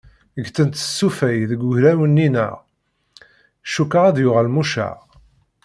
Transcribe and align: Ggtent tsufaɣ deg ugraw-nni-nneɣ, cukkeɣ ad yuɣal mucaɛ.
Ggtent 0.45 0.75
tsufaɣ 0.79 1.43
deg 1.49 1.61
ugraw-nni-nneɣ, 1.69 2.53
cukkeɣ 3.73 4.03
ad 4.09 4.17
yuɣal 4.23 4.47
mucaɛ. 4.55 4.95